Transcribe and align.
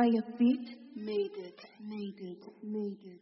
Fire 0.00 0.24
Beat 0.38 0.66
made 0.96 1.36
it, 1.36 1.60
made 1.78 2.20
it, 2.20 2.42
made 2.62 2.96
it. 3.04 3.20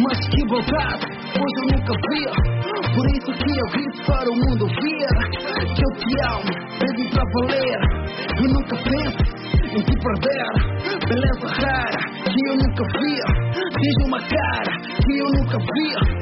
Mas 0.00 0.18
que 0.28 0.42
bobagem, 0.46 1.10
pois 1.34 1.54
eu 1.60 1.66
nunca 1.70 1.94
via. 2.10 2.34
Por 2.94 3.06
isso 3.06 3.30
que 3.32 3.52
eu 3.52 3.66
grito 3.70 4.00
para 4.06 4.28
o 4.28 4.34
mundo 4.34 4.66
ver 4.66 5.14
Que 5.72 5.82
eu 5.84 5.92
te 5.98 6.12
amo, 6.30 6.50
baby 6.80 7.04
pra 7.10 7.24
valer. 7.32 7.80
E 8.38 8.46
nunca 8.48 8.74
penso 8.76 9.22
em 9.62 9.82
te 9.84 9.94
perder. 10.02 10.52
Beleza 11.08 11.46
rara, 11.46 12.02
que 12.24 12.40
eu 12.48 12.54
nunca 12.56 12.84
via. 12.98 13.28
Diz 13.78 13.96
uma 14.06 14.20
cara, 14.20 14.72
que 15.00 15.14
eu 15.16 15.28
nunca 15.38 15.58
via 15.58 16.13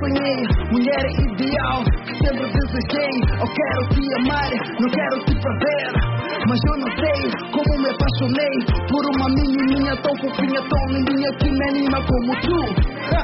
Mulher 0.00 1.04
ideal, 1.20 1.84
sempre 2.24 2.46
desejei 2.48 3.12
Eu 3.38 3.46
quero 3.46 3.88
te 3.90 4.14
amar, 4.20 4.50
não 4.80 4.88
quero 4.88 5.24
te 5.26 5.34
perder 5.34 6.20
mas 6.48 6.58
eu 6.66 6.76
não 6.78 6.90
sei 6.96 7.30
como 7.52 7.78
me 7.78 7.90
apaixonei 7.90 8.56
por 8.88 9.04
uma 9.14 9.28
menininha 9.28 9.94
tão 10.02 10.12
fofinha, 10.16 10.60
tão 10.68 10.86
lindinha 10.88 11.30
que 11.38 11.50
me 11.50 11.68
anima 11.68 11.98
como 12.02 12.34
tu. 12.40 12.60
Ha! 13.14 13.22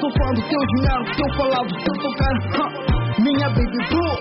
Sou 0.00 0.10
fã 0.10 0.34
do 0.34 0.42
teu 0.48 0.60
ginásio, 0.76 1.16
teu 1.16 1.30
falado, 1.36 1.70
teu 1.84 1.94
tocar. 2.02 2.34
Ha! 2.58 2.66
Minha 3.22 3.48
baby 3.50 3.80
blue, 3.88 4.16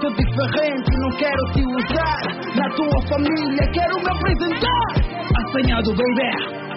sou 0.00 0.10
diferente, 0.10 0.90
não 0.98 1.10
quero 1.10 1.44
te 1.52 1.62
usar. 1.66 2.20
Na 2.56 2.68
tua 2.70 3.00
família 3.08 3.70
quero 3.72 3.94
me 4.02 4.10
apresentar. 4.10 4.86
Assanhado, 5.36 5.94
baby. 5.94 6.68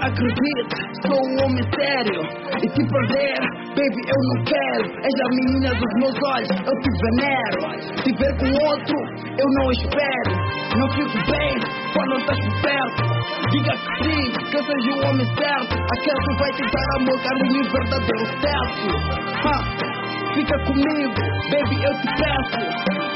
Acredite, 0.00 0.76
sou 1.06 1.16
um 1.16 1.44
homem 1.44 1.64
sério. 1.78 2.20
E 2.62 2.68
te 2.68 2.82
perder, 2.90 3.40
baby, 3.74 4.02
eu 4.06 4.20
não 4.28 4.44
quero. 4.44 4.84
És 5.02 5.14
a 5.20 5.28
menina 5.34 5.70
dos 5.74 5.92
meus 6.00 6.16
olhos, 6.34 6.50
eu 6.50 6.74
te 6.82 6.90
venero. 7.02 7.60
Te 8.02 8.12
ver 8.16 8.36
com 8.38 8.66
outro, 8.66 8.96
eu 9.38 9.48
não 9.58 9.70
espero. 9.72 10.56
Não 10.76 10.88
fico 10.92 11.30
bem 11.30 11.58
quando 11.94 12.18
estás 12.18 12.38
por 12.38 12.60
perto 12.60 13.16
Diga 13.50 13.72
que 13.72 14.04
sim, 14.04 14.32
que 14.50 14.56
eu 14.56 14.64
seja 14.64 14.90
o 14.90 15.08
homem 15.08 15.26
certo. 15.36 15.74
Aquele 15.74 16.20
que 16.26 16.34
vai 16.38 16.52
tentar 16.52 16.86
amor, 16.96 17.18
carinho 17.22 17.62
e 17.62 17.68
verdadeiro 17.70 18.26
sexo 18.42 19.46
Ha, 19.46 19.96
Fica 20.34 20.58
comigo, 20.64 21.14
baby, 21.50 21.82
eu 21.82 21.94
te 21.94 22.08
peço. 22.18 22.58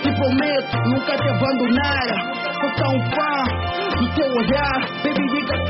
Te 0.03 0.11
prometo 0.15 0.77
nunca 0.89 1.17
te 1.19 1.29
abandonar. 1.29 2.07
Sou 2.55 2.71
tão 2.77 2.95
fã 3.11 3.35
do 3.99 4.15
teu 4.15 4.33
olhar. 4.33 4.81
Baby, 5.03 5.29
diga 5.29 5.55
que 5.59 5.70